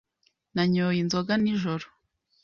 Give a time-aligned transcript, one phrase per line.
[0.55, 1.85] Nanyoye inzoga nijoro.